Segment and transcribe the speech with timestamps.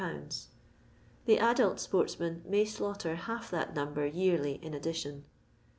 [1.27, 5.25] The adult sportsmen may skwghter half that number yearly in addition.